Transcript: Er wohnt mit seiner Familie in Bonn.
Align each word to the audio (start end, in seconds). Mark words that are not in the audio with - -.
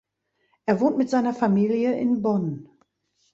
Er 0.65 0.79
wohnt 0.79 0.97
mit 0.97 1.11
seiner 1.11 1.31
Familie 1.35 1.93
in 1.95 2.23
Bonn. 2.23 2.67